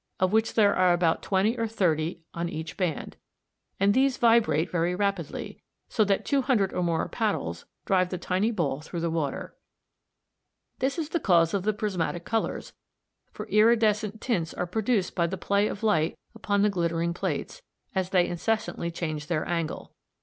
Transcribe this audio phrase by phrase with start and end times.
[0.17, 3.17] 71), of which there are about twenty or thirty on each band;
[3.79, 8.49] and these vibrate very rapidly, so that two hundred or more paddles drive the tiny
[8.49, 9.53] ball through the water.
[10.79, 12.73] This is the cause of the prismatic colours;
[13.31, 17.61] for iridescent tints are produced by the play of light upon the glittering plates,
[17.93, 19.93] as they incessantly change their angle.